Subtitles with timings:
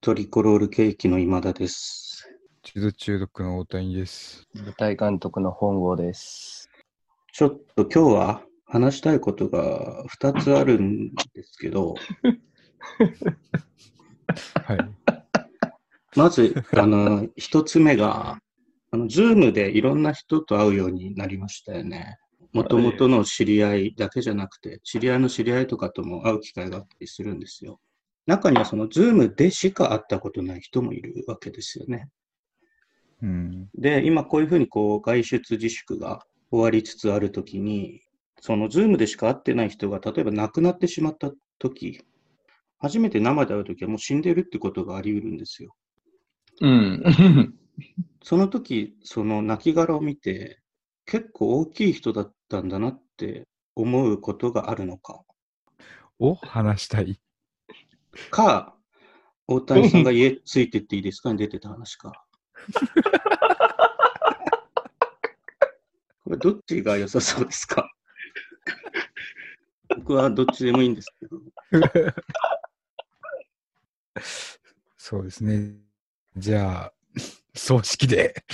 [0.00, 2.30] トリコロールケーキの今田です。
[2.62, 4.48] 地図中毒の大谷です。
[4.54, 6.70] 舞台監督の本郷です。
[7.32, 11.94] ちょっと今日は話したいことが2つあるんですけど、
[14.64, 14.78] はい。
[16.16, 18.38] まず、あの、1つ目が、
[18.90, 22.18] あの、ズームでいろんな人と会うようになりましたよね。
[22.52, 27.80] もともとの知り合いだけじゃなくて、知り合いの知り合いとかとも会う機会があったりするんですよ。
[28.30, 32.08] 中にはそのズームでしか会ったことない人もいるわけですよね。
[33.22, 33.68] うん。
[33.74, 38.02] で、今こういうふうにこう外出自粛が終わりつつあるときに、
[38.40, 42.00] そのズームでしか会ってない人が例えば亡くなってしまったとき、
[42.78, 45.74] 初めて生で会うときはもう死んでるってことがあり得るんですよ。
[46.60, 47.02] うん。
[48.22, 50.60] その時、その亡骸を見て、
[51.04, 55.20] 結構大きい人だったんだなって思うことがあるのか。
[56.20, 57.18] を話したい。
[58.30, 58.74] か、
[59.46, 61.32] 大谷さんが家ついてっていいですか？
[61.32, 62.12] に出てた話か。
[66.24, 67.90] これどっちが良さそうですか？
[69.96, 71.40] 僕はどっちでもいいんですけど。
[74.96, 75.74] そうですね。
[76.36, 76.92] じゃあ、
[77.54, 78.44] 葬式で。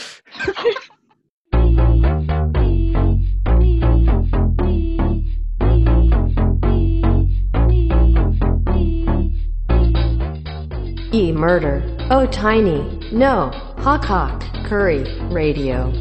[11.37, 11.83] Murder.
[12.11, 12.81] Oh tiny.
[13.12, 13.51] No.
[13.79, 14.42] Hawk Hawk.
[14.69, 15.05] Curry.
[15.31, 15.93] Radio.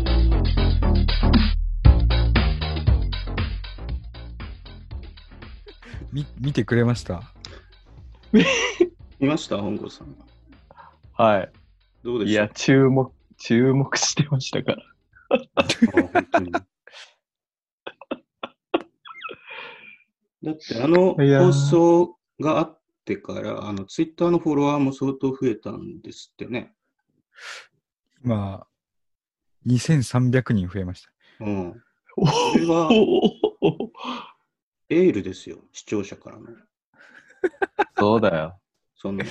[6.12, 7.22] み、見てくれました？
[9.20, 9.58] 見ました？
[9.58, 10.16] 本郷さん。
[11.14, 11.48] は
[12.04, 12.32] どうでい。
[12.32, 14.84] いや、注目、注目してましたから。
[20.44, 26.74] だってあの放送があってから、あのツイッターのフォロワーも相当増えたんですってね。
[28.24, 28.66] 今、
[29.68, 31.12] 2300人増えました。
[31.46, 31.82] うん。
[32.18, 33.92] おそれはお
[34.90, 36.48] エールですよ、視聴者からの。
[37.98, 38.60] そうだよ。
[38.96, 39.24] その、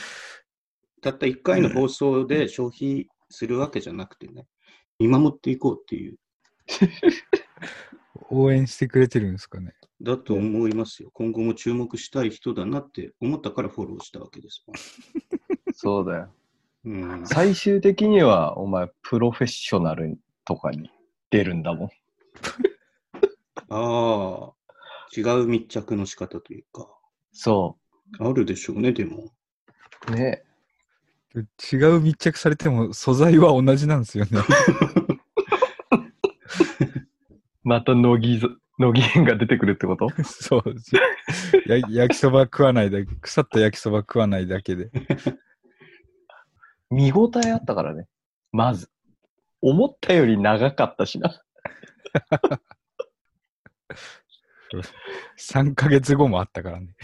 [1.01, 4.47] たった1回の放送で消費するわけじゃなくてね、
[4.99, 6.19] 見守っていこうっていう、
[8.31, 9.75] 応援してくれてるんですかね。
[10.03, 11.11] だと思いますよ。
[11.13, 14.65] 今後も注目したい人だなって思ったからフォローしたわけです
[15.75, 16.35] そうだよ。
[16.85, 20.91] うん、最終的には、お前、プロフェッショナルとかに
[21.31, 21.89] 出るんだもん。
[23.71, 24.53] ああ、
[25.17, 26.87] 違う密着の仕方というか、
[27.33, 27.79] そ
[28.21, 29.33] あるでしょうね、でも。
[30.09, 30.11] う。
[30.15, 30.45] ね。
[31.73, 34.41] 違う密着されても素材は同じなんですよね。
[37.65, 40.09] また乃木ず、乃木園が出てくるってこと？
[40.25, 40.97] そうです。
[41.67, 44.91] や 焼きそば食わないだけ、腐った焼きそば食わないだけで。
[46.91, 48.07] 見応えあったからね。
[48.53, 48.91] まず。
[49.61, 51.43] 思ったより長かったしな。
[55.39, 56.95] 3ヶ月後もあったからね。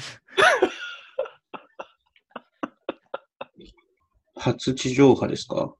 [4.37, 5.75] 初地上波ですか？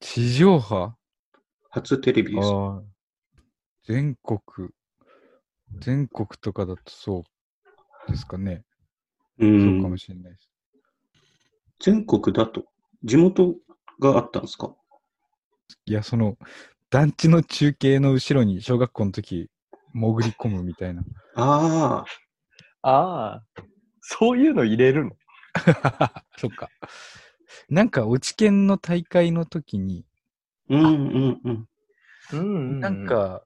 [0.00, 0.94] 地上波？
[1.70, 2.48] 初テレビです。
[3.88, 4.68] 全国、
[5.80, 8.64] 全国とかだとそうですかね。
[9.38, 9.98] うそうかもん。
[9.98, 10.46] しれないです。
[11.80, 12.64] 全国だと、
[13.04, 13.54] 地元
[14.00, 14.74] があったんですか？
[15.86, 16.36] いや、その、
[16.90, 19.50] 団地の中継の後ろに小学校の時、
[19.92, 21.02] 潜り込むみたいな。
[21.34, 22.04] あ
[22.82, 23.44] あ、ああ。
[24.00, 25.12] そういうの入れるの？
[26.36, 26.70] そっか。
[27.68, 30.06] なんか、落ち研の大会の時に、
[30.68, 31.68] うんうんうん。
[32.32, 32.40] うん
[32.80, 33.44] なん、か、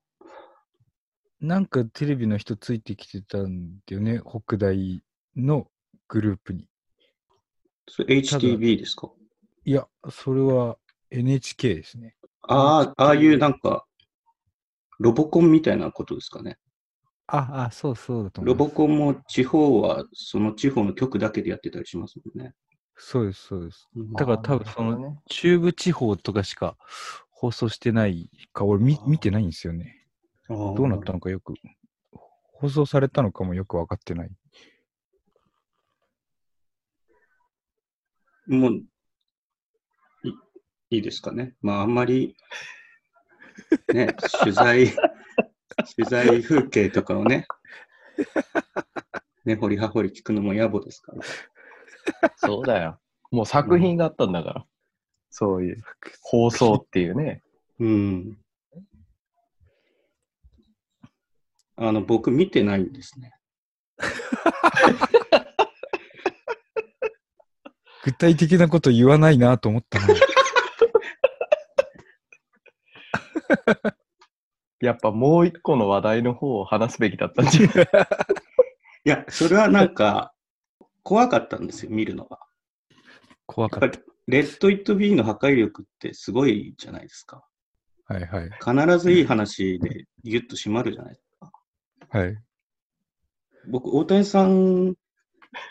[1.43, 5.03] なんかテレビの人ついてきてたんだよね、北大
[5.37, 5.67] の
[6.07, 6.69] グループに。
[7.89, 9.11] それ HTV ですか？
[9.65, 10.79] いや、それは
[11.11, 12.15] NHK ですね。
[12.43, 13.85] ああ、ああいうなんか、
[15.01, 16.59] ロボコンみたいなことですかね。
[17.27, 18.69] あ、あ、そうそうだと思ロいます。
[18.71, 22.55] ボコンも地方はその地方の局だけでやってたりしますもんね。
[22.95, 23.89] そうです、そうです。
[23.97, 25.19] うんだから多分そのね。
[25.29, 26.77] 中部地方とかしか
[27.31, 30.02] 放送してないか、俺見見てないんですよね。
[30.53, 31.55] どどうなったのかよく、
[32.55, 34.31] 放送されたのかもよくわかってない。
[38.47, 38.87] もう、い
[40.91, 41.55] いいですかね。
[41.63, 42.37] まあ、あんまり、
[43.93, 44.87] ね、取材、
[45.97, 47.47] 取材風景とかをね、
[49.45, 51.23] ね、掘り葉掘り聞くのも野暮ですから。
[52.37, 53.01] そうだよ。
[53.31, 54.67] もう作品があったんだから。
[55.31, 55.83] そういう
[56.21, 57.43] 放送っていうね。
[57.81, 58.39] うん。
[61.77, 63.33] あの、僕見てないんですね。
[68.05, 70.07] 具体的なこと言わないなと思ったの。
[74.81, 77.87] やっぱもう一個の話題の方を話すべきだったんじゃない？
[79.07, 80.35] いや、それはなんか、
[81.05, 82.41] 怖かったんですよ、見るのが。
[83.47, 87.45] 怖かっやっぱり、レッド・イット・ビーの破壊力ってすごいじゃないですか。
[88.09, 88.15] た。
[88.15, 88.51] はいはい。
[88.85, 91.22] 必ずいい話でギュッと締まるじゃないですか。
[92.13, 92.37] はい。
[93.69, 94.97] 僕、大谷さん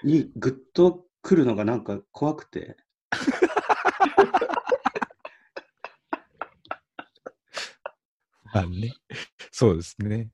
[0.04, 2.78] にグッと来るのがなんか怖くて、
[8.52, 8.96] まあね。
[9.52, 10.32] そうですね。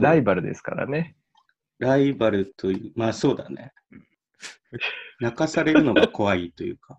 [0.00, 1.14] ライバルですからね。
[1.78, 3.72] ライバルという、まあそうだね。
[5.20, 6.98] 泣かされるのが怖いというか。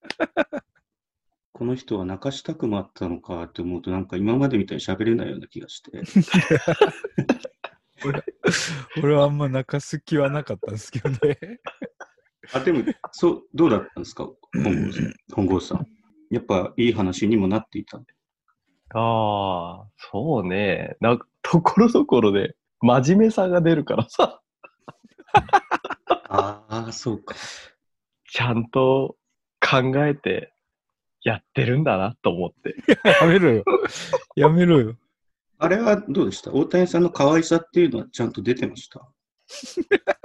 [1.54, 6.02] この人は泣かしたくもあったのかって思うと、なんか今までみたいに喋れないような気がして。
[9.00, 11.60] 俺はあんま泣かす気はなかったんですけどね。
[12.52, 14.28] あ、でも、そう、どうだったんですか？
[14.52, 15.14] 本郷さん。
[15.32, 15.86] 本郷さん。
[16.30, 17.98] やっぱいい話にもなっていた。
[17.98, 18.02] あ
[19.84, 20.96] あ、そうね。
[21.00, 24.40] なんか、ところどころで真面目さが出るからさ、
[26.28, 27.36] ああ、そうか。
[28.28, 29.16] ちゃんと
[29.60, 30.52] 考えて
[31.24, 32.76] やってるんだなと思って。
[33.20, 33.64] やめろよ。
[34.36, 34.96] やめろよ。
[35.58, 36.52] あれはどうでした？
[36.52, 39.00] 大谷さんの可愛さっていうのはちゃんと出てました？
[40.04, 40.16] だ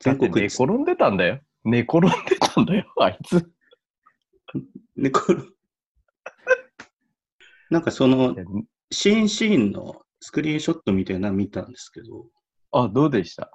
[0.00, 0.62] 全国です。
[0.62, 1.40] 転んでたんだよ。
[1.64, 2.08] 寝転んで
[2.38, 3.52] たんだよ、 あいつ。
[4.96, 5.42] ね、これ
[7.70, 8.34] なんかその、
[8.90, 12.26] シーンシーンのスクリーンショットみたいなの見たんですけど、
[12.72, 13.50] あ、どうでした？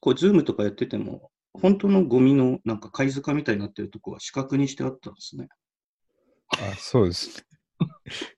[0.00, 5.48] こう、ズームとかやってても、本当のゴミのなんか貝塚みたいになってるとこは四角にしてあったんですね。
[6.50, 7.44] あ、そうです。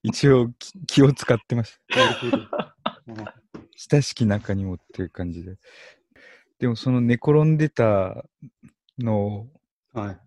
[0.02, 2.74] 一応き気を使ってました。
[3.92, 5.58] 親しき中にもっていう感じで。
[6.58, 8.24] でもその寝転んでた
[8.98, 9.56] のを
[9.96, 10.20] はい。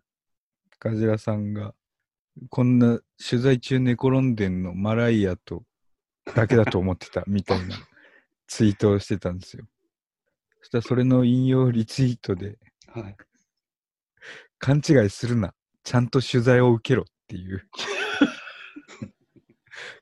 [0.80, 1.76] ガジラさんが、
[2.50, 5.64] こんな取材中寝転んでんのマライアと
[6.36, 7.76] だけだと思ってたみたいな
[8.48, 9.66] ツイートをしてたんですよ。
[10.62, 12.58] そしたらそれの引用リツイートで、
[12.94, 13.16] はい。
[14.58, 15.54] 勘違いするな。
[15.84, 17.68] ちゃんと取材を受けろっていう。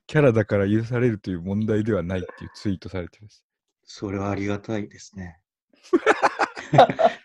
[0.06, 3.44] キャラだから許されるという問題ではないっていうツイートされてます。
[3.84, 5.38] それはありがたいですね。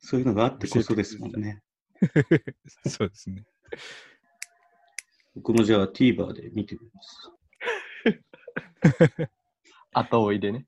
[0.00, 1.62] そういうのがあってこそですもんね。
[2.86, 3.44] そうですね。
[5.34, 7.30] 僕もじゃあ TVer で見てみます。
[9.92, 10.66] 後追いでね。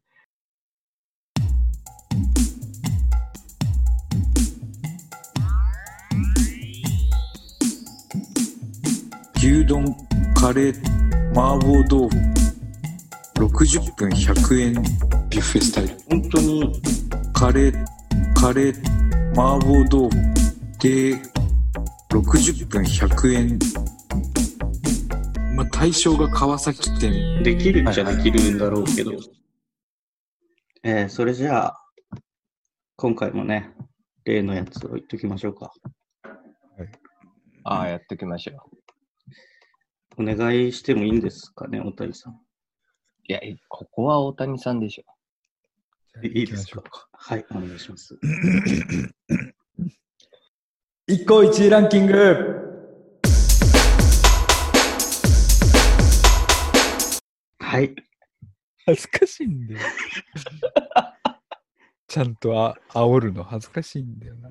[9.43, 9.85] 牛丼、
[10.37, 12.17] カレー、麻婆豆腐。
[13.41, 15.99] 60分100円ビュッフェスタイル。
[16.09, 16.81] 本当に
[17.33, 17.85] カレー、
[18.37, 20.11] カレー、麻婆豆腐。
[20.79, 21.21] で、
[22.11, 23.59] 60分100円。
[25.57, 27.43] まあ、対象が川崎店。
[27.43, 29.11] できるっちゃできるんだろうけど。
[30.85, 31.81] えー、それじゃあ、
[32.95, 33.75] 今回もね、
[34.25, 35.73] 例のやつを言っときましょうか。
[37.65, 38.82] ああ、やっておきましょう。
[40.19, 42.35] お願いしてもいいんですかね、大谷さん。
[43.29, 45.05] いや、ここは大谷さんでしょ。
[46.13, 46.83] じゃあいいですか？
[47.13, 48.19] はい、お願いします。
[51.07, 52.13] 一個一位ランキング
[57.59, 57.95] はい。
[58.85, 59.81] 恥ずかしいんだよ。
[62.07, 64.51] ちゃんとあ煽るの恥ずかしいんだよな。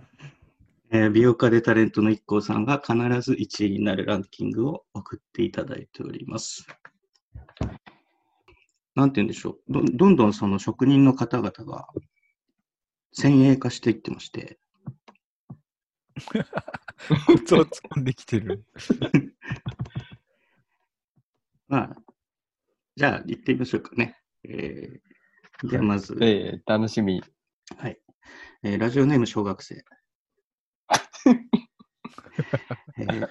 [0.93, 6.67] えー美容家でタレントの IKKO さんが必ず1位になるランキングを送っていただいております。
[8.95, 9.60] なんて言うんでしょう。
[9.69, 11.88] どどんどんその職人の方々が
[13.13, 14.60] 先鋭化していってまして、
[17.25, 18.65] コツを突っ込んできてる。
[21.69, 21.95] まあ、
[22.98, 24.17] じゃあ行ってみましょうかね。
[24.43, 27.24] えー、ではまず、ええ楽しみ。
[27.77, 27.98] はい、
[28.63, 29.86] えーラジオネーム小学生。
[32.98, 33.28] え ー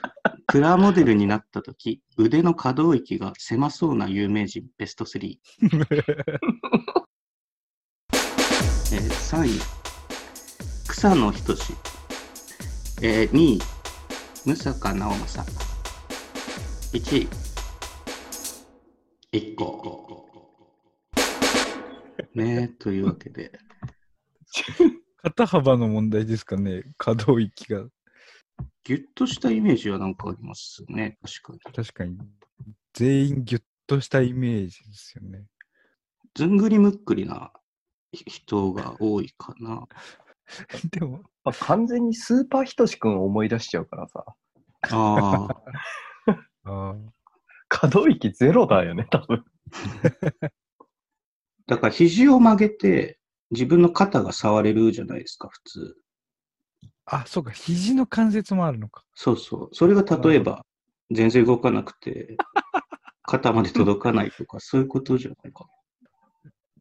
[0.46, 5.38] プラモデルになったとき、腕の可動域が狭そうな有名人ベスト3。
[8.92, 9.60] えー3位、
[10.88, 11.74] 草野仁志。
[13.02, 13.60] えー2位、
[14.46, 15.52] 武坂直政。
[16.92, 17.28] 1
[19.32, 20.26] 位、1個。
[22.34, 23.52] ねえ、というわけで。
[25.22, 26.84] 肩幅の問題ですかね。
[26.96, 27.84] 可動域が。
[28.84, 31.18] ギュッとしたイメージはなんかありますね。
[31.22, 31.74] 確かに。
[31.74, 32.18] 確かに。
[32.94, 35.44] 全員ギュッとしたイメージですよね。
[36.34, 37.52] ずんぐりむっくりな
[38.12, 39.86] 人が多いかな。
[40.90, 44.24] でも、まあ完全にスーパーひとしくんを思い出しちゃうからさ、
[44.90, 45.48] あ
[46.26, 46.32] あ。
[46.64, 46.96] あ
[47.68, 49.44] 可動域ゼロだよね、多分。
[51.66, 53.19] だから肘を曲げて
[53.50, 55.96] 自分の肩が触れるじゃないですか、普通。
[57.06, 59.04] あ、そうか、肘の関節もあるのか。
[59.14, 59.68] そうそう。
[59.72, 60.64] それが例えば
[61.10, 62.36] 全然動かなくて、
[63.22, 65.70] 肩まで届かないとか、そういうことじゃないかな。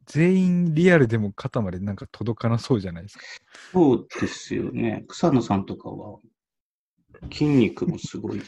[0.06, 3.24] 全員リアルでも肩までなんか届かなそうじゃないですか。
[3.72, 5.06] そうですよね。
[5.08, 6.20] 草野さんとかは
[7.32, 8.42] 筋肉もすごい。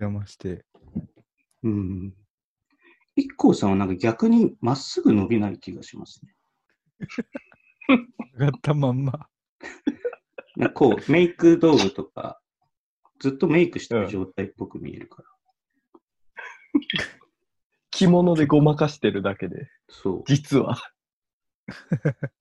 [0.00, 0.64] 邪魔して。
[1.62, 2.14] うん。
[3.16, 6.34] 一 k さんはなんか逆にまっすぐ伸びない気がしますね。
[8.38, 9.28] 上がったまんま。
[10.74, 12.40] こう、メイク道具とか、
[13.20, 15.28] ずっとメイクしてる状態っぽく見えるから。
[17.90, 20.24] 着物でごまかしてるだけで、そう。
[20.26, 20.76] 実は。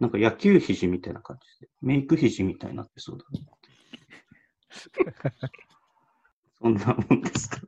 [0.00, 3.40] なんか野球肘みたいな感じで、メイク肘みたいになってそうだな。
[6.60, 7.66] そんなもんですかね。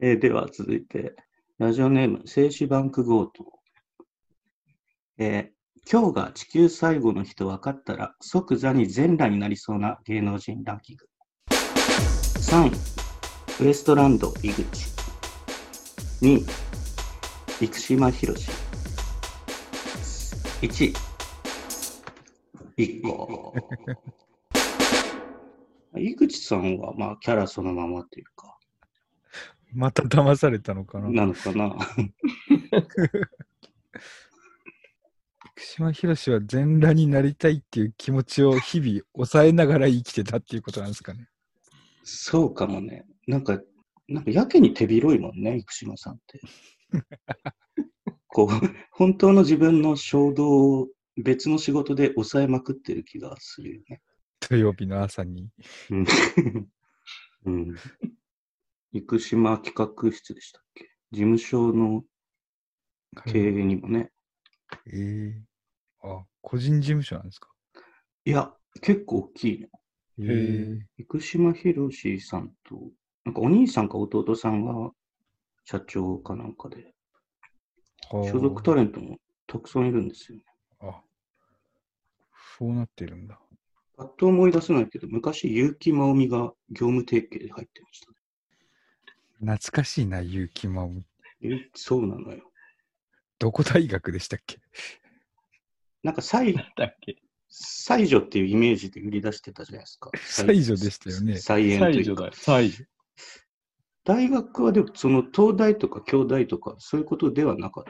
[0.00, 1.16] えーでは続いて、
[1.62, 3.44] ラジオネーム、静止バンク強盗。
[5.16, 11.06] えー今日が地球最後の日と分かったら即座に全裸になりそうな芸能人ランキング。
[11.50, 14.64] 3位、ウエストランド井口。
[16.20, 16.46] 2位、
[17.60, 18.50] 生島博士。
[20.62, 20.94] 1、
[22.76, 23.54] 1個。
[25.96, 28.58] 井口さんは、まあ、キャラそのままというか、
[29.72, 31.10] また騙されたのかな。
[31.10, 31.76] なのかな。
[35.54, 41.28] 福島博士は全裸になりたいっていう気持ちを日々抑えながら生きてたっていうことなんですかね。
[42.04, 43.04] そうかもね。
[43.26, 43.60] なんか、
[44.08, 46.40] なんかやけに手広いもんね、生島さんって。
[48.26, 48.48] こう、
[48.90, 50.48] 本当の自分の衝動
[50.80, 54.00] を別の仕事で抑えまくってる気がするよね。
[54.40, 55.48] 土曜日の朝に。
[57.44, 57.76] うん。
[58.94, 59.00] うん。
[59.00, 60.90] 生島企画室でしたっけ？
[61.10, 62.04] 事務所の
[63.26, 64.10] 経営にもね。
[64.86, 65.42] ええ
[66.02, 67.48] あ、個人事務所なんですか？
[68.24, 69.68] いや、結構大きいの。
[70.18, 72.90] ええ生島博士さんと、
[73.24, 74.90] なんかお兄さんか弟さんが
[75.64, 76.94] 社長かなんかで、
[78.10, 80.44] はあ所属タレントもたくさんいるんですよね。
[80.80, 81.02] あ、
[82.58, 83.40] そうなってるんだ。
[83.96, 88.16] パッと思い出せないけど、昔、結城まおみが業務提携で入ってましたね。
[89.44, 91.04] 懐かしいな、結城まおみ。
[91.42, 92.48] え、そうなのよ。
[93.40, 94.60] どこ大学でしたっけ？
[96.04, 97.16] なんか、西だっけ？
[97.48, 100.10] 西女っていうイメージで売り出してたじゃないですか。
[100.14, 102.30] 西女でしたよね菜園というか。
[102.32, 102.86] 最初。
[104.04, 107.84] 大学はでも、その東大とか京大とか、そういうことではなかっ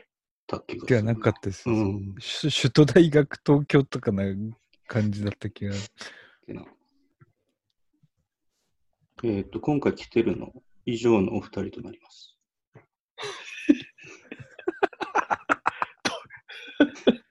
[0.46, 0.86] た気がする。
[0.86, 1.68] ではなかったです。
[1.68, 2.14] うん。
[2.14, 4.24] 首首都大学東京とかな
[4.86, 5.74] 感じだった気が。
[9.24, 10.52] えっ、と、今回来てるの、
[10.84, 12.36] 以上のお二人となります。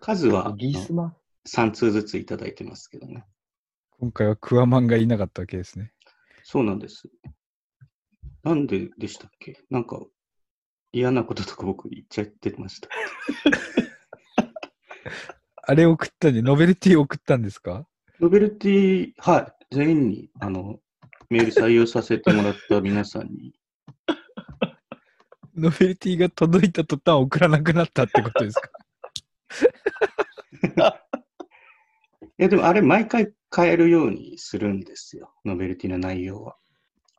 [0.00, 1.16] 数はギスマ
[1.48, 3.24] 3通ずついただいてますけどね。
[3.98, 5.92] 今回はクワマンがいなかったわけですね。
[6.42, 7.08] そうなんです。
[8.42, 9.58] なんででしたっけ？
[9.70, 9.98] なんか
[10.92, 12.88] 嫌なこととか僕言っちゃってました。
[15.66, 17.86] あれ送ったんで、ノベルティ送ったんですか？
[18.20, 20.78] ノベルティ、はい、全員にあの
[21.30, 23.54] メール採用させてもらった皆さんに、
[25.56, 28.70] ノベルティが届いた途端送らなくなったってことですか？
[32.38, 35.32] いやでもあれ毎回変えるようにするんですよ。
[35.44, 36.56] ノベルティの内容は。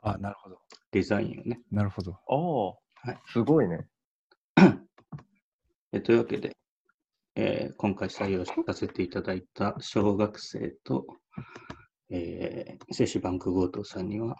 [0.02, 0.60] あ、なるほど。
[0.92, 1.62] デザインをね。
[1.72, 2.12] なるほど。
[2.14, 2.66] ああ、
[3.10, 3.88] はいすごいね。
[5.94, 6.58] えというわけで、
[7.36, 11.06] えー今回採用させていただいた小学生と、
[12.10, 14.38] えー、精子バンク強盗さんには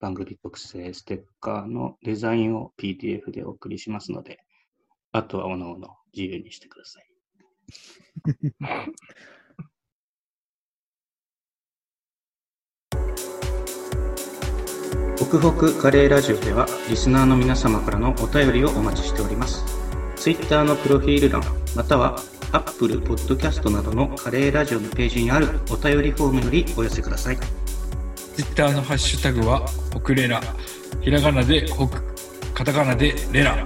[0.00, 4.38] 番組特製ステッカーのデザインを PDF でお送りしますので、
[5.12, 7.06] あとはおのおの自由にしてください。
[15.18, 19.79] ホクホクカレーラジオではリスナーの皆様からのお便りをお待ちしております。
[20.20, 21.42] Twitter のプロフィール欄、
[21.74, 22.20] または
[22.52, 27.38] Apple Podcast などのカレーラジオのページにあるお便りフォームよりお寄せください。
[27.38, 29.60] ツイッターのハッシュタグは、
[29.94, 30.42] ホクレラ。
[31.00, 32.02] ひらがなでホク、
[32.52, 33.64] カタカナでレラ。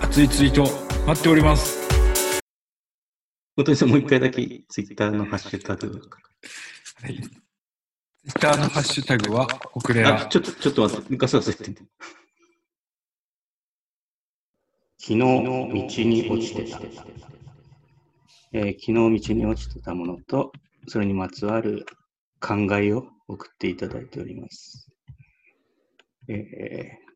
[0.00, 0.62] 熱いツイート
[1.06, 2.40] 待っております。
[3.54, 6.00] 本当にもう一回だけ Twitter のハッシュタグ。
[7.02, 7.14] はい。
[7.14, 10.26] ツイッターのハッシュタグは、ホクレあ、ラ。
[10.28, 11.82] ちょっと、ちょっと待って、ガサガサ言ってて。
[15.00, 16.80] 昨日道に落ちてた。
[18.52, 20.52] えー昨日道に落ちてたものと、
[20.88, 21.86] それにまつわる
[22.40, 24.90] 考えを送っていただいております。
[26.28, 27.08] えー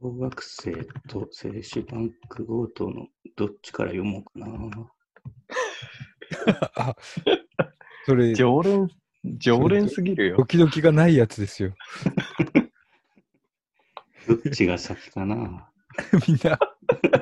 [0.00, 0.72] 小学生
[1.08, 4.90] と精子バンク強盗のどっちから読もうかな。
[6.74, 6.96] あ、
[8.04, 8.88] それ、常連、
[9.38, 10.36] 常連すぎるよ。
[10.38, 11.74] 時々がないやつですよ。
[14.28, 15.70] どっちが先かな。
[16.26, 16.58] みんな、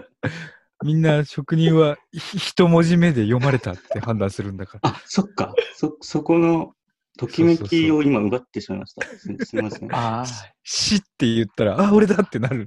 [0.85, 4.91] みんな職人はひ一文字目で読まれたって判断するんだから。
[4.91, 5.55] あ、そっか。
[5.75, 6.75] そ、そこの
[7.19, 9.07] ときめきを今奪ってしまいました。
[9.07, 9.95] すすみません。
[9.95, 10.27] ああ、
[10.63, 12.67] 死って言ったら、あ、俺だってなる。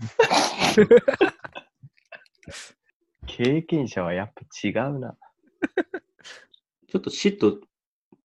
[3.26, 5.18] 経験者はやっぱ違うな。
[6.88, 7.60] ちょっと死と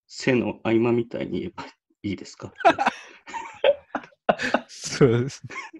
[0.06, 1.64] 背の合間みたいに言えば
[2.02, 2.52] いいですか？
[4.66, 5.42] そうです
[5.74, 5.77] ね。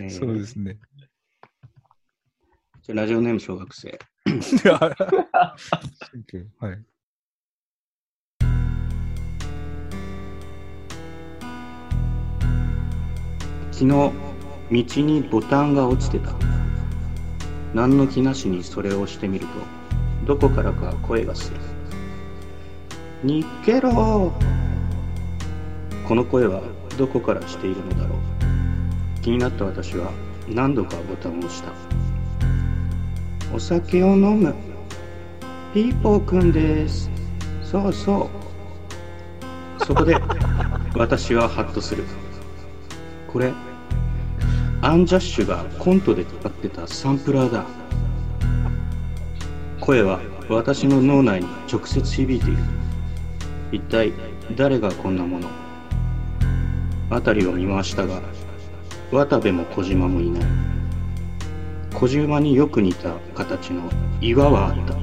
[0.00, 0.78] えー そうですね。
[2.82, 3.98] じゃあラジオネーム小学生。
[6.58, 6.84] はい。
[13.72, 14.12] 昨日、道
[15.02, 16.34] にボタンが落ちてた。
[17.74, 21.56] 何の気なしにそれを押してみると、どこからか声がする。
[23.22, 24.32] にけろ
[26.06, 26.62] この声は
[26.96, 28.37] どこからしているのだろう。
[29.28, 30.10] 気になった私は
[30.48, 31.70] 何度かボタンを押した。
[33.54, 34.54] お酒を飲む。
[35.74, 37.10] ピーポーくんです。
[37.62, 38.30] そうそ
[39.80, 39.84] う。
[39.84, 40.16] そこで
[40.96, 42.04] 私はハッとする。
[43.30, 43.52] これ、
[44.80, 47.66] アンジャッシュがコントで使ってたサンプラーだ。
[49.78, 52.62] 声は私の脳内に直接響いている。
[53.72, 54.10] 一体
[54.56, 55.48] 誰がこんなもの？
[57.10, 58.22] 辺りを見回したが、
[59.10, 60.42] 渡部も小島もいない。
[61.94, 63.90] 小島によく似た形の
[64.20, 64.94] 岩はあった。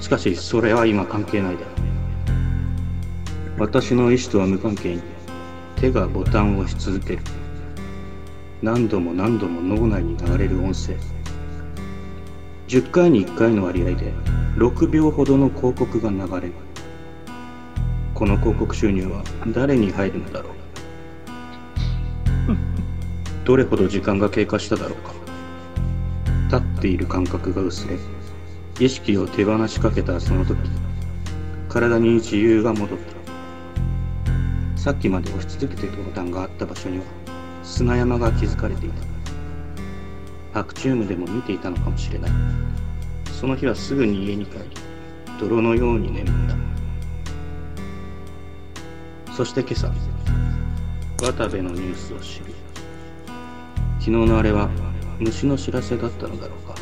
[0.00, 3.60] しかしそれは今関係ないだろう。
[3.60, 5.02] 私の意思とは無関係に
[5.76, 7.22] 手がボタンを押し続ける。
[8.62, 10.96] 何度も何度も脳内に流れる音声。
[12.68, 14.12] 10回に1回の割合で
[14.56, 16.52] 6秒ほどの広告が流れる。
[18.14, 20.63] この広告収入は誰に入るのだろう
[23.44, 25.12] どれほど時間が経過しただろうか。
[26.50, 27.98] 立っている感覚が薄れ
[28.78, 30.58] 意識を手放しかけたその時
[31.68, 34.80] 体に自由が戻った。
[34.80, 37.04] さっきまで押し続けていたボタンがあった場所には
[37.62, 39.02] 砂山が築かれていた。
[40.52, 42.30] パクチュームでも見ていたのかもしれない。
[43.32, 44.64] その日はすぐに家に帰り
[45.40, 46.32] 泥のように眠っ
[49.26, 49.32] た。
[49.32, 49.90] そして今朝
[51.20, 52.63] 渡部のニュースを知る。
[54.04, 54.68] 昨日のあれは
[55.18, 56.74] 虫の知らせだったのだろうか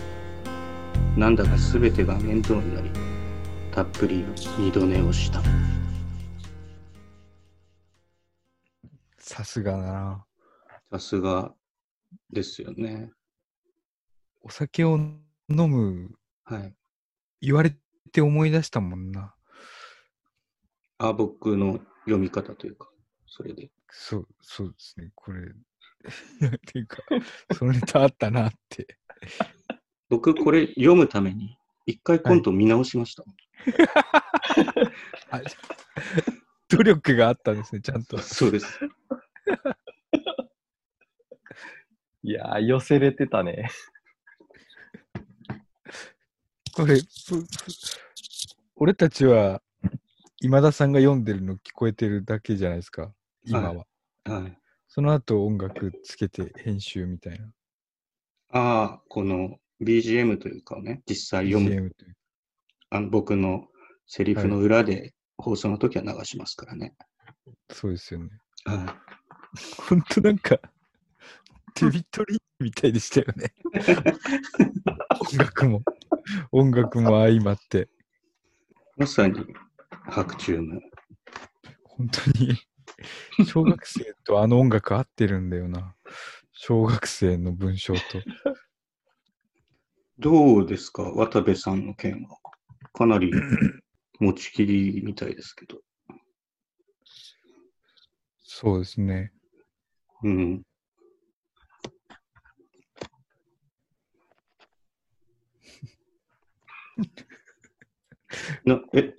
[1.16, 2.90] なんだか全てが面倒になり
[3.70, 4.24] たっぷり
[4.58, 5.40] 二度寝をした
[9.18, 10.24] さすがだな。
[10.90, 11.54] さすが
[12.32, 13.12] ですよね
[14.40, 15.16] お酒を飲
[15.48, 16.10] む、
[16.42, 16.74] はい
[17.40, 17.72] 言われ
[18.10, 19.32] て思い出したもんな。
[20.98, 22.88] あ僕の読み方というか
[23.28, 25.12] それでそう、そうですね。
[25.14, 25.52] これ、
[26.46, 27.02] っていうか、
[27.56, 28.98] そのネタあったなって。
[30.08, 33.24] 僕これ読むために一回コント見直しました、
[35.30, 35.40] あ
[36.68, 38.18] 努力があったんですね、ちゃんと。
[38.18, 38.80] そうです
[42.22, 43.68] いやー、寄せれてたね。
[46.74, 46.98] これ、
[48.76, 49.62] 俺たちは、
[50.40, 53.12] 今田さんが読んでるの聞こえてるだけじゃないですか、
[53.44, 53.86] 今は。
[54.24, 54.61] はい
[54.94, 57.46] その後音楽つけて編集みたいな。
[58.50, 62.16] ああこの BGM というかね実際読む CM という
[62.90, 63.68] あの僕の
[64.06, 66.92] セリフの裏で放送の時は流しますからね。
[67.70, 68.28] そうですよね。
[68.66, 68.98] は
[69.88, 70.58] ほんとなんか、
[71.72, 73.54] テビトリーみたいでしたよね。
[75.32, 75.82] 音楽も、
[76.52, 77.88] 音楽も相まって、
[78.98, 79.42] い、まさに
[80.10, 80.82] 白チューム。
[81.84, 82.58] 本当に、
[83.46, 85.94] 小学生とあの音楽合ってるんだよな。
[86.52, 88.00] 小学生の文章と。
[90.18, 91.02] どうですか？
[91.02, 92.38] 渡部さんの件は。
[92.92, 93.32] かなり
[94.20, 95.80] 持ちきりみたいですけど。
[98.42, 99.32] そうですね。
[100.22, 100.62] うん。
[108.64, 109.14] なえ、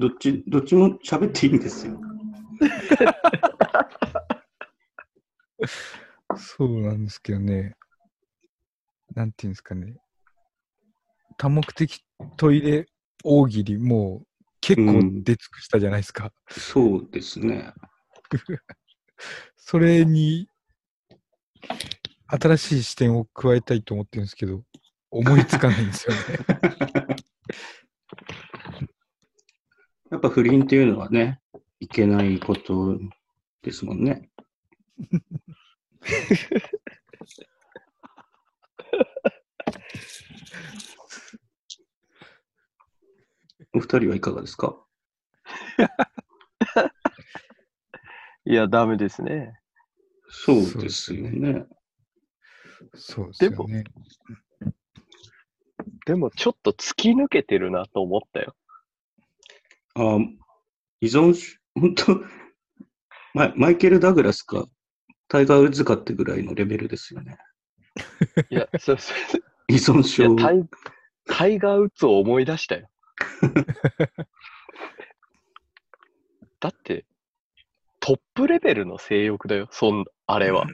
[0.00, 2.00] どっち、どっちも喋っていいんですよ。
[6.38, 7.76] そうなんですけどね。
[9.14, 9.98] なんていうんですかね。
[11.36, 12.02] 多目的
[12.38, 12.86] トイレ
[13.22, 14.26] 大喜利、もう
[14.62, 16.32] 結構うん出尽くしたじゃないですか。
[16.48, 17.74] そうですね。
[19.54, 20.48] それに、
[22.28, 24.64] 新しい視点を加えたいと思ってるんですけど、
[25.10, 26.22] 思いつかないんですよね。
[30.10, 31.40] やっぱ不倫っていうのはね、
[31.78, 32.98] いけないこと
[33.62, 34.28] ですもんね。
[43.72, 44.76] お二人はいかがですか？
[48.44, 49.60] いや、ダメですね。
[50.28, 51.66] そうですよね。
[52.94, 53.84] そうですよね。
[56.06, 58.56] でも、ちょっと突き抜けてるなと思ったよ。
[60.00, 60.18] あ
[61.00, 62.20] 依存し、本当
[63.34, 64.66] マイマイケル・ダグラスか、
[65.28, 67.36] タイガー・ウッズかってぐらいのレベルですよね。
[68.50, 70.36] いや、そうそう依存い症や。
[70.36, 70.64] タイ
[71.26, 72.90] タイガー・ウッズを思い出したよ。
[76.60, 77.06] だって、
[78.00, 80.66] トップレベルの性欲だよ、そんあれは。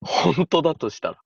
[0.00, 1.22] 本当だとしたら。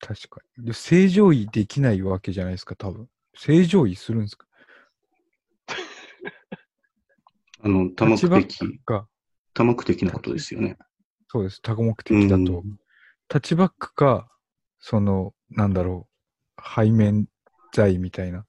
[0.00, 0.66] 確かに。
[0.66, 3.08] で正常位できないわけじゃないですか、多分。
[3.34, 4.46] 正常位するんですか？
[7.64, 9.08] あの、多目的、か。
[9.54, 10.76] 多目的なことですよね。
[11.28, 11.62] そうです。
[11.62, 12.36] 多目的だと。
[12.36, 12.78] うん
[13.26, 14.30] タッチバックか、
[14.78, 16.06] その、なんだろ
[16.58, 17.26] う、背面
[17.72, 18.44] 剤みたいな。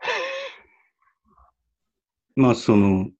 [2.36, 3.10] まあ、その、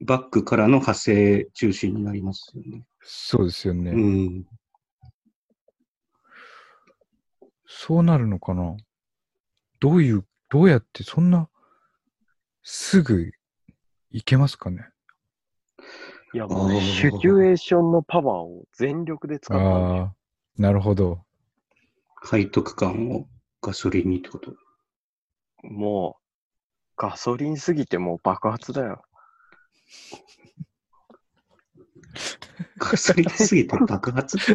[0.00, 2.86] バックからの派生中心になりますよね。
[3.02, 3.90] そうですよね。
[3.90, 4.46] うん。
[7.66, 8.74] そうなるのかな
[9.80, 11.50] どういう、どうやってそんな、
[12.62, 13.32] すぐ
[14.14, 14.88] いけますかね？
[16.32, 20.02] いや、もう、シチュエーションのパワーを全力で使ったんだよ。
[20.04, 20.14] ああ、
[20.56, 21.24] なるほど。
[22.24, 23.26] 背徳感を
[23.60, 24.54] ガソリンにってこと？
[25.64, 26.22] もう、
[26.96, 29.02] ガソリンすぎてもう爆発だよ。
[32.78, 34.38] ガソリンすぎて爆発？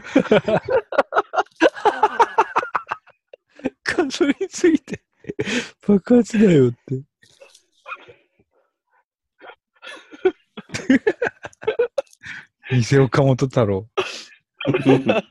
[3.84, 5.04] ガソリンすぎて
[5.86, 7.04] 爆発だよって。
[12.72, 13.90] 偽岡本太郎。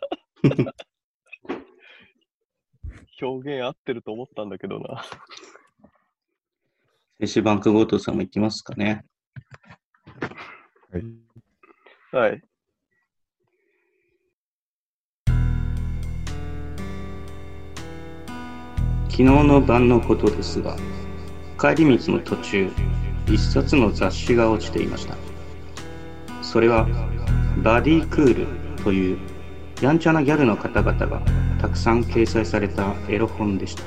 [3.21, 5.05] 表現合ってると思ったんだけどな。
[7.21, 9.05] 静止バンク強盗さんも行きますかね。
[10.93, 11.05] はい。
[12.13, 12.43] はい。
[19.09, 20.77] 昨日の晩のことですが、
[21.59, 22.71] 帰り道の途中、
[23.31, 25.17] 一冊の雑誌が落ちていました。
[26.41, 26.87] それは、
[27.63, 28.47] バディクール
[28.83, 29.19] という、
[29.83, 31.21] やんちゃなギャルの方々が
[31.61, 33.83] たくさん掲載されたエロ本でした。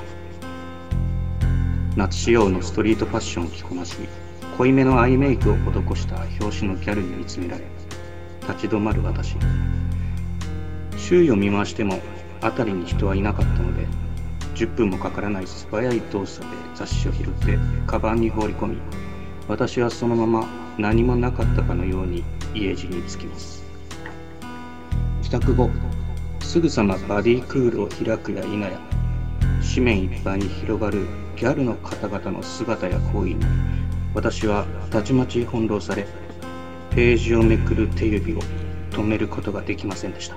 [1.96, 3.96] 夏仕様のストリートファッションを着こなし、
[4.56, 7.64] 濃いめのアイメイクを施した表紙のギャルに見つめられ、
[8.42, 9.36] 立ち止まる私。
[10.96, 12.00] 周囲を見回しても、
[12.40, 13.86] 辺りに人はいなかったので、
[14.54, 18.78] 10分もかからない素早い動作で雑誌を拾ってカバンに放り込み
[19.48, 20.46] 私はそのまま
[20.78, 22.24] 何もなかったかのように
[22.54, 23.62] 家路に着きます。
[25.22, 25.70] 帰宅後
[26.40, 28.78] すぐさまバディクールを開くや否や
[29.74, 33.36] 紙面いっぱいに広がるギャルの方々の姿や行為に
[34.14, 36.06] 私はたちまち翻弄され
[36.90, 38.38] ページをめくる手指を
[38.90, 40.36] 止めることができませんでした。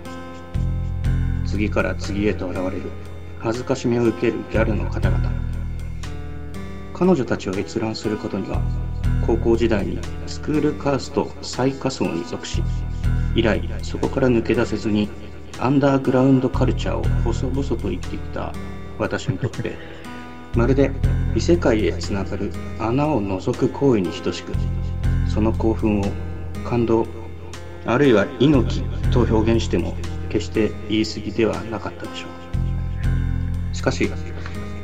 [1.45, 2.83] 次から次へと現れる
[3.39, 5.31] 恥ずかしめを受けるギャルの方々。
[6.93, 8.61] 彼女たちを閲覧することには
[9.25, 12.61] 高校時代にスクールカースト最下層に属し
[13.35, 15.09] 以来そこから抜け出せずに
[15.59, 18.53] アンダーグラウンドカルチャーを細々と生きてきた
[18.97, 19.75] 私にとって
[20.55, 20.91] まるで
[21.35, 24.53] 異世界へつながる穴を覗く行為に等しく
[25.27, 26.05] その興奮を
[26.63, 27.05] 感動
[27.85, 29.95] あるいは猪木と表現しても
[30.29, 32.27] 決して言い過ぎではなかったでしょ
[33.71, 33.75] う。
[33.75, 34.09] しかし、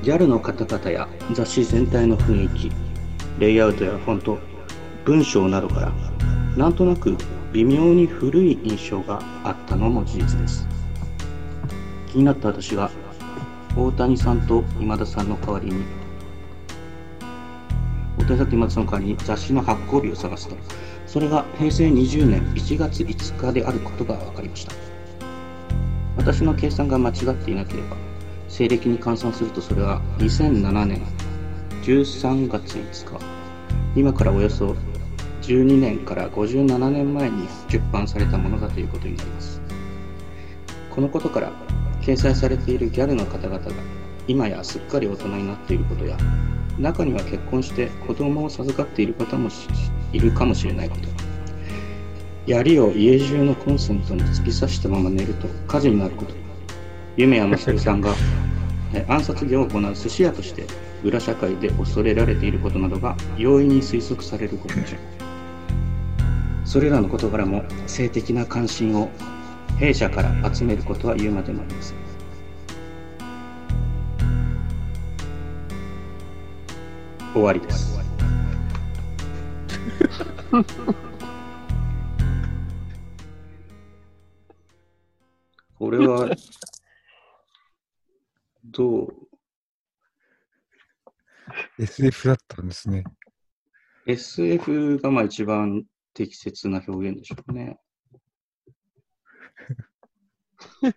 [0.03, 2.71] ギャルの方々や雑誌全体の雰囲気、
[3.39, 4.37] レイアウトやフォント、
[5.05, 5.91] 文章などから、
[6.57, 7.17] なんとなく
[7.53, 10.67] 微妙に古い印象があったのも事実です。
[12.07, 12.91] 気になった私が、
[13.75, 15.83] 大谷さんと今田さんの代わりに、
[18.19, 20.55] 大谷さんと今田さんの代わりに雑誌の発行日を探すと、
[21.07, 24.73] それが平成20年1月5日であることが分かりました。
[26.17, 27.97] 私の計算が間違っていなければ、
[28.47, 31.01] 西暦に換算するとそれは2007年
[31.81, 33.25] 13月5日
[33.95, 34.75] 今からおよそ
[35.41, 39.59] 12年から57年前に出版されたものだということになります。
[40.91, 41.51] このことから、
[42.01, 43.71] 掲載されているギャルの方々が
[44.27, 46.17] 今やすっかり大人になっていることや、
[46.77, 49.49] 中には結婚して子供を授かっている方も
[50.13, 51.09] いるかもしれないこと。
[52.45, 56.35] 槍を家中のコンセントに突き刺したまま寝ると火事になること。
[57.17, 58.13] 夢山勝さんが
[59.07, 60.65] 暗殺業を行う寿司屋として
[61.03, 64.99] 裏社会で恐れられていることなどが容易に推測されることでしょう。
[66.67, 69.09] それらの事柄も性的な関心を
[69.77, 71.97] 弊社から集めることは言うまでもありません。
[77.33, 77.99] 終わりです。
[85.79, 86.29] これは、
[88.65, 89.30] どう
[91.81, 93.03] SF だったんですね。
[94.05, 97.79] SF がまあ一番適切な表現でしょうね。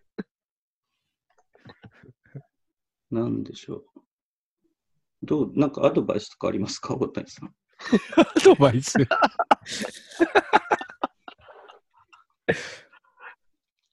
[3.10, 3.84] なんでしょう。
[5.22, 6.94] どう、なんかアドバイスとかありますか？
[6.94, 7.54] 大谷さん。
[8.18, 8.92] アドバイス？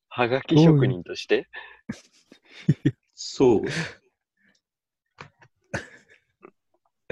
[0.09, 1.47] はがき職人として？
[3.15, 3.61] そう。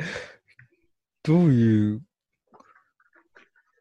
[1.23, 2.01] どういう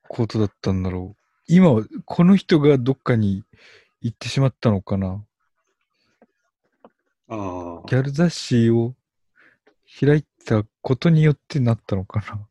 [0.09, 1.23] ことだったんだろう。
[1.47, 1.71] 今、
[2.05, 3.45] この人がどっかに
[4.01, 5.25] 行ってしまったのかな。
[7.29, 7.87] ああ。
[7.87, 8.95] ギャル雑誌を
[10.01, 12.49] 開いたことによってなったのかな。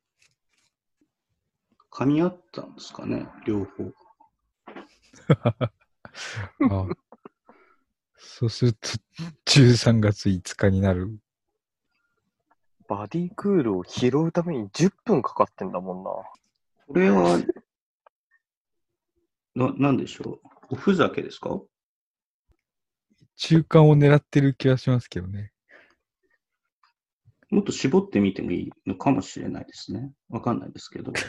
[1.92, 3.92] 噛み合ったんですかね、両方。
[6.70, 6.88] あ
[8.18, 8.90] そうすると、
[9.46, 11.20] 13月5日になる。
[12.88, 16.12] バディクールを拾うために10分かかってんだもんな。
[16.88, 17.38] これは、
[19.56, 20.76] な、なんでしょう？
[20.76, 21.60] おふざけですか？
[23.36, 25.52] 中間を狙ってる気がしますけどね。
[27.50, 30.12] もっと絞ってみてもいいのかもしれないですね。
[30.30, 31.14] わかんないですけど。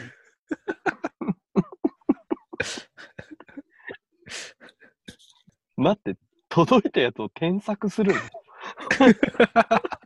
[5.77, 6.17] 待って、
[6.49, 8.19] 届いたやつを添削するの？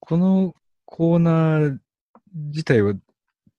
[0.00, 1.78] このコーナー
[2.34, 2.94] 自体は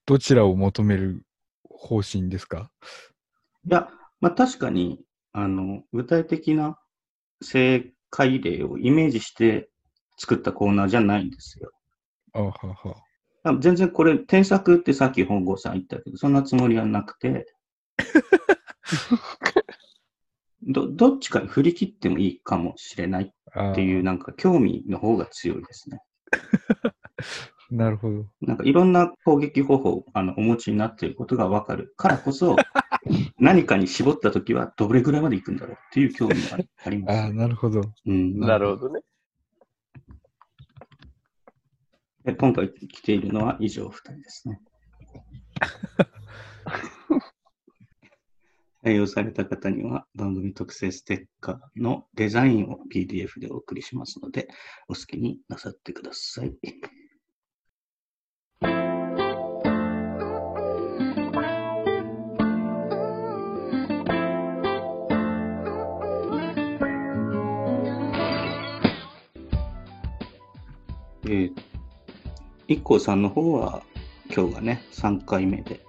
[0.05, 1.25] どちらを求める
[1.69, 2.71] 方針ですか？
[3.65, 3.89] いや、
[4.21, 5.01] まあ確かに、
[5.33, 6.77] あの、具体的な
[7.41, 9.69] 正解例をイメージして
[10.17, 11.71] 作ったコーナーじゃないんですよ。
[12.33, 12.95] あはは。
[13.43, 17.45] あ全然これ、添削ってさっき本郷さん言ったけど、そんなつもりはなくて、
[20.65, 25.99] ど、どっちかに振り切ってもいいかもしれないあっていう、なんか興味の方が強いですね。
[27.71, 28.25] なるほど。
[28.41, 32.55] なんかいろんな攻撃方法をあのお持ちになっていることがわかるからこそ、
[33.39, 37.33] 何かに絞ったときはどれぐらいまでいくんだろうっていう興味があありますああ、。
[37.33, 37.81] なるほど。
[38.05, 39.01] うん、なるほどね。
[42.23, 44.59] で今回来ているのは以上2人ですね。
[48.85, 54.47] 採用された方には番組特製ステッカーのデザインを PDF でお送りしますので、
[54.87, 56.53] お好きになさってください。
[71.27, 71.51] えー、
[72.67, 73.81] 一 k さんの方は
[74.31, 75.83] 今日がね、3回目で、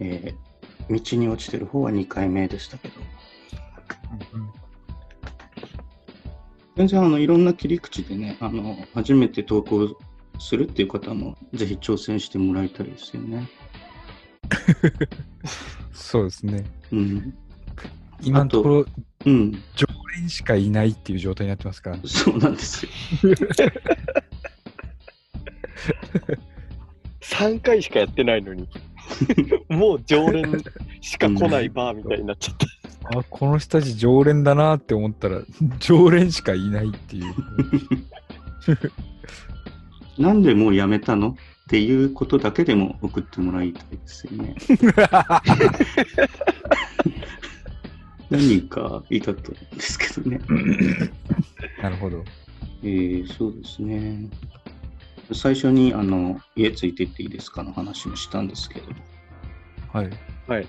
[0.00, 0.53] えー
[0.90, 2.94] 道に落ちてる方は2回目でしたけど、
[6.76, 9.96] 全然あのいろんな切り口でね、あの初めて投稿
[10.38, 13.48] するっていう方もぜひ挑戦してもらいたいですよね。
[15.92, 16.64] そうですね。
[16.92, 17.34] うん。
[18.22, 18.86] 今のところ、
[19.26, 19.52] うん。
[19.74, 22.90] 常連しかいないっていう状態になってますから、そうなんですよ。
[27.20, 28.68] 3回しかやってないのに。
[29.68, 30.62] もう常連
[31.00, 32.66] しか来ないバーみたいになっちゃった。
[33.18, 35.42] あ、この人たち常連だなって思ったら、
[35.78, 37.34] 常連しかいないっていう。
[40.22, 41.34] なんでもうやめたのっ
[41.68, 44.54] ていうことだけでも送ってもらいたいですよね。
[48.30, 50.40] 何人かいたと思うんですけどね。
[51.82, 52.24] なるほど。
[52.82, 54.28] えー、そうですね。
[55.32, 58.86] 最初にあの家ついてっていいですかの話もしたんですけど、
[59.92, 60.04] こは
[60.60, 60.66] い。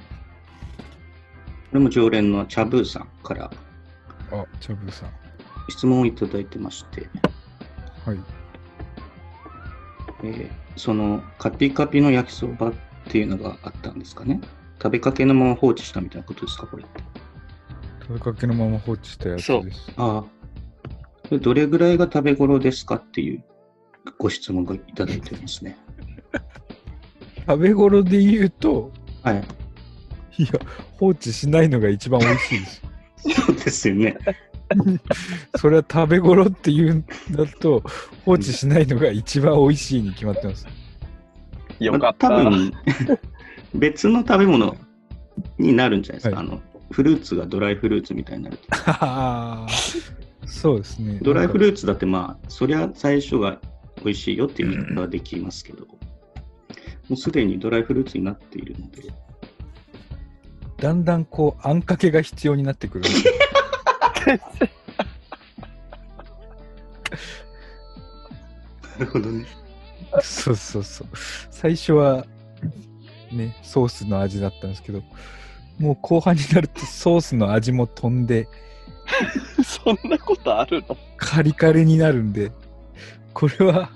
[1.74, 3.52] れも常連のチャブーさんから
[4.32, 5.10] あ、チャブさん。
[5.70, 7.10] 質問をいただいてまして、
[8.06, 8.20] はい。
[10.24, 12.74] えーそのカピカピの焼きそばっ
[13.08, 14.42] ていうのがあったんですかね。
[14.78, 17.02] 食べかけのまま放置したみたいなことですか、これって。
[18.02, 19.94] 食べかけのまま放置したやつそうです。
[19.96, 20.26] あ
[21.32, 21.38] あ。
[21.38, 23.44] どれぐらいが食べ頃ですかっていう
[24.18, 25.78] ご質問がいただいてますね。
[27.48, 28.92] 食べ頃で言うと、
[29.24, 29.44] はい。
[30.38, 30.52] いや、
[30.98, 32.82] 放置しないのが一番美味しいです。
[33.46, 34.18] そうですよね。
[35.58, 37.84] それは食べ頃っていうんだと、
[38.26, 40.68] 放置しないのが一番美味しいに決まってます。
[41.80, 42.30] よかった。
[42.30, 42.74] まあ多分、
[43.76, 44.76] 別の食べ物
[45.58, 46.36] になるんじゃないですか。
[46.36, 48.64] はあの、フルーツがドライフルーツみたいになると。
[48.72, 51.20] あ ーそうですね。
[51.22, 53.60] ドライフルーーツだってまあ、そりゃ最初が
[54.04, 55.98] 美味しいよっていう言い方はできますけど、も
[57.12, 59.10] うすでにドライフルーツになっているので、ツ。
[60.78, 63.34] だんだんこう、あんかけが必要になってくるんですよ。
[69.00, 69.46] なるほどね。
[70.22, 71.08] そうそうそう。
[71.52, 72.26] 最初は、
[73.32, 75.04] ね、ソースの味だったんですけど、
[75.80, 78.48] もう後半になるとソースの味も飛んで、
[79.64, 80.98] そんなことあるの？
[81.18, 82.52] カリカリになるんで、
[83.36, 83.92] これは、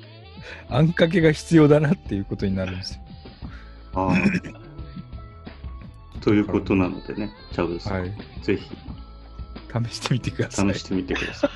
[0.69, 3.01] あんかけが必要だなっていうことになるんですよ。
[3.95, 4.15] ああ。
[6.21, 8.13] ということなのでね、チャブさん、はい。
[8.43, 8.69] ぜひ
[9.89, 10.73] 試してみてください。
[10.73, 11.49] 試してみてください。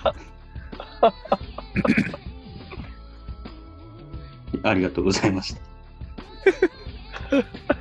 [4.63, 5.61] ありがとうございました。